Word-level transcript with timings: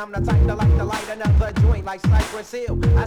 I'm 0.00 0.10
the 0.12 0.20
type 0.20 0.46
to 0.46 0.54
like 0.54 0.76
to 0.78 0.84
light 0.84 1.08
another 1.10 1.52
joint 1.60 1.84
like 1.84 2.00
Cypress 2.00 2.52
Hill. 2.52 2.78
I 2.96 3.04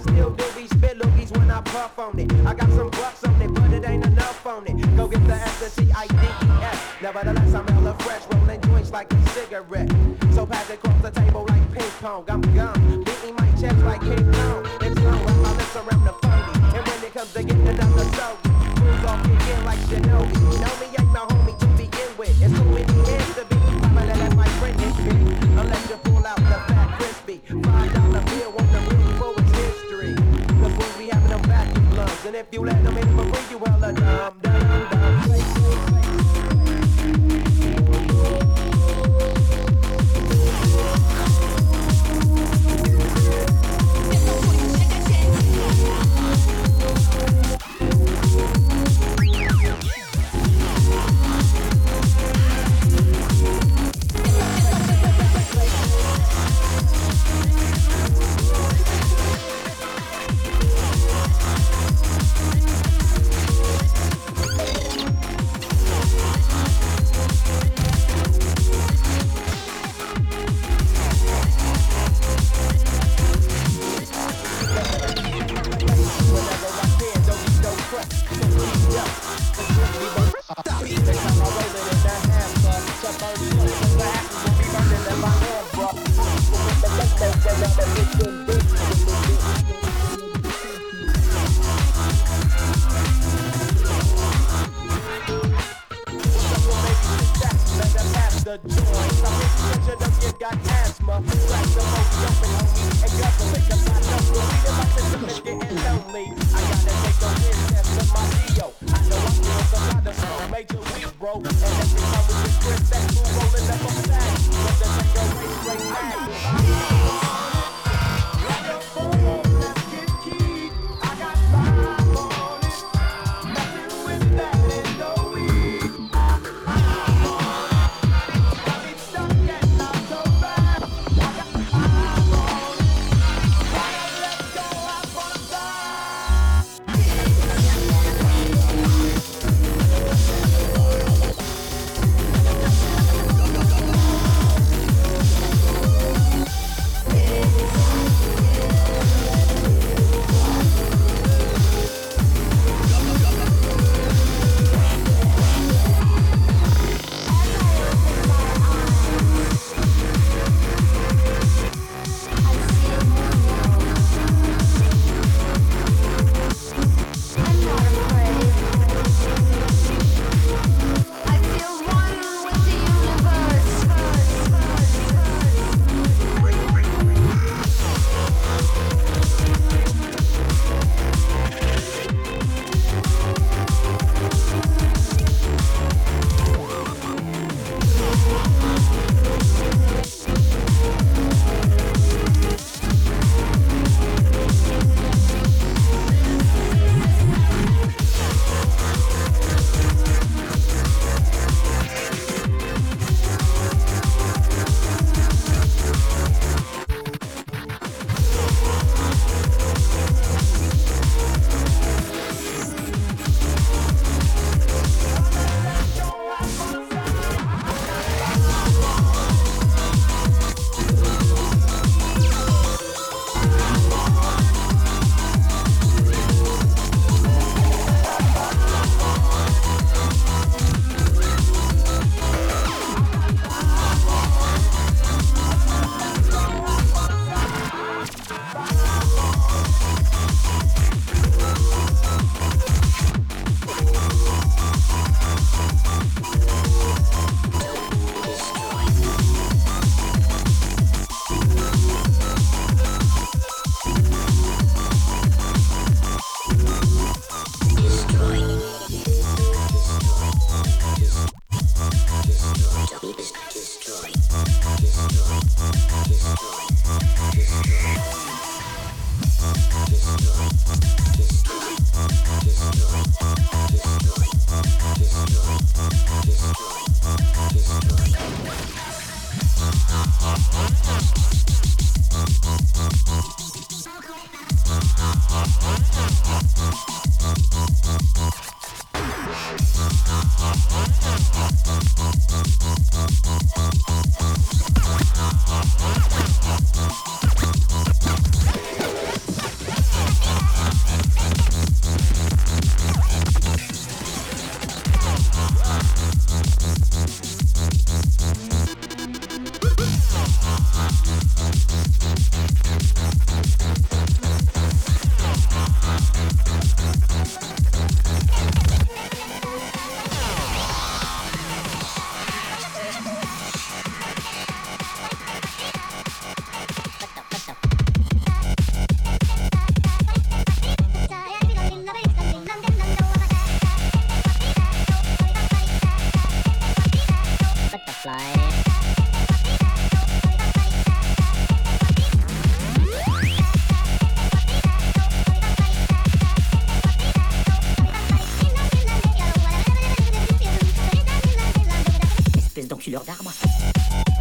Espèce 352.64 352.70
d'enculeur 352.70 353.04
d'arbre. 353.04 354.13